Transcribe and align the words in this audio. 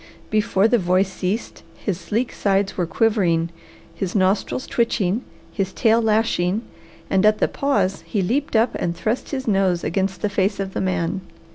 Before 0.31 0.67
the 0.67 0.79
voice 0.79 1.13
ceased, 1.13 1.61
his 1.75 1.99
sleek 1.99 2.33
sides 2.33 2.75
were 2.75 2.87
quivering, 2.87 3.51
his 3.93 4.15
nostrils 4.15 4.65
twitching, 4.65 5.21
his 5.51 5.71
tail 5.73 6.01
lashing, 6.01 6.63
and 7.07 7.23
at 7.23 7.37
the 7.37 7.47
pause 7.47 8.01
he 8.07 8.23
leaped 8.23 8.55
up 8.55 8.73
and 8.79 8.95
thrust 8.97 9.29
his 9.29 9.47
nose 9.47 9.83
against 9.83 10.23
the 10.23 10.27
face 10.29 10.59
of 10.59 10.73
the 10.73 10.81
man. 10.81 11.21